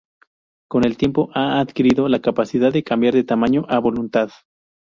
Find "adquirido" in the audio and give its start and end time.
1.59-2.09